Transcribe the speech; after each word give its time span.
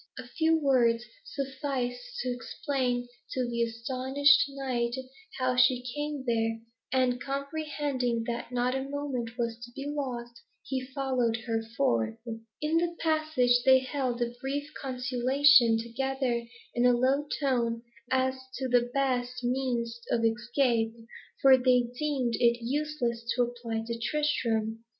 A 0.17 0.27
few 0.27 0.57
words 0.57 1.03
sufficed 1.23 2.19
to 2.21 2.29
explain 2.31 3.07
to 3.33 3.47
the 3.47 3.61
astonished 3.61 4.45
knight 4.49 4.95
how 5.37 5.55
she 5.55 5.83
came 5.93 6.23
there, 6.25 6.59
and 6.91 7.21
comprehending 7.21 8.23
that 8.25 8.51
not 8.51 8.73
a 8.73 8.81
moment 8.89 9.37
was 9.37 9.63
to 9.63 9.69
be 9.75 9.85
lost, 9.87 10.41
he 10.63 10.81
followed 10.87 11.37
her 11.45 11.61
forth. 11.77 12.17
In 12.25 12.77
the 12.77 12.95
passage, 12.99 13.61
they 13.63 13.77
held 13.77 14.23
a 14.23 14.33
brief 14.41 14.71
consultation 14.73 15.77
together 15.77 16.47
in 16.73 16.83
a 16.83 16.93
low 16.97 17.27
tone, 17.39 17.83
as 18.09 18.33
to 18.55 18.67
the 18.67 18.89
best 18.95 19.43
means 19.43 20.01
of 20.09 20.25
escape, 20.25 20.95
for 21.43 21.57
they 21.57 21.91
deemed 21.99 22.33
it 22.39 22.57
useless 22.65 23.23
to 23.35 23.43
apply 23.43 23.83
to 23.85 23.99
Tristram. 23.99 24.83